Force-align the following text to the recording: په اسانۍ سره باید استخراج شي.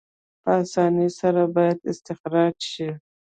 په 0.43 0.51
اسانۍ 0.63 1.09
سره 1.19 1.41
باید 1.55 1.77
استخراج 1.91 2.55
شي. 2.71 2.89